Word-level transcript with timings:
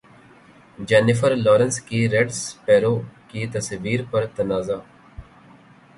Jennifer 0.87 1.35
Lawrence 1.35 1.79
کی 1.87 1.99
Red 2.09 2.31
Sparrow 2.33 2.95
کی 3.29 3.45
تصویر 3.53 3.99
پر 4.11 4.25
تنازع 4.35 4.77